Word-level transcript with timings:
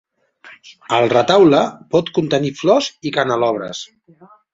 El 0.99 1.09
retaule 1.11 1.59
pot 1.95 2.09
contenir 2.15 2.53
flors 2.61 2.87
i 3.11 3.13
canelobres. 3.19 3.83